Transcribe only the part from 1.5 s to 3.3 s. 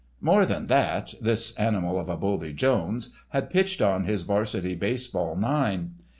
Animal of a Buldy Jones"